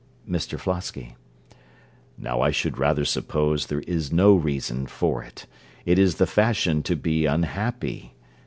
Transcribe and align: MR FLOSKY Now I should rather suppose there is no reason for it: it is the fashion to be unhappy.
MR 0.27 0.59
FLOSKY 0.59 1.15
Now 2.17 2.41
I 2.41 2.49
should 2.49 2.79
rather 2.79 3.05
suppose 3.05 3.67
there 3.67 3.81
is 3.81 4.11
no 4.11 4.33
reason 4.35 4.87
for 4.87 5.21
it: 5.21 5.45
it 5.85 5.99
is 5.99 6.15
the 6.15 6.25
fashion 6.25 6.81
to 6.81 6.95
be 6.95 7.27
unhappy. 7.27 8.15